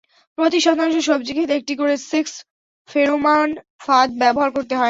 [0.37, 2.33] প্রতি শতাংশ সবজিখেতে একটি করে সেক্স
[2.89, 3.49] ফেরোমন
[3.79, 4.79] ফাঁদ ব্যবহার করতে হয়।